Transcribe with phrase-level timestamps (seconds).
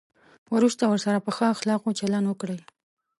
[0.55, 2.59] وروسته ورسره په ښو اخلاقو چلند وکړئ.